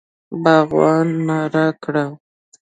باغوان 0.43 1.07
ناره 1.27 1.65
کړه! 1.83 2.05